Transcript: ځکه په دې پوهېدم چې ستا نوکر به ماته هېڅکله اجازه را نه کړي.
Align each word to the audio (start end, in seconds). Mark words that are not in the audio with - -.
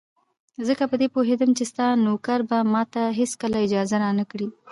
ځکه 0.67 0.83
په 0.87 0.95
دې 1.01 1.07
پوهېدم 1.15 1.49
چې 1.57 1.63
ستا 1.71 1.87
نوکر 2.05 2.39
به 2.49 2.57
ماته 2.73 3.03
هېڅکله 3.19 3.57
اجازه 3.65 3.95
را 4.03 4.11
نه 4.19 4.25
کړي. 4.31 4.47